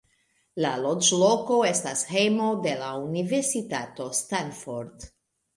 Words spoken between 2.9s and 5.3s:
Universitato Stanford.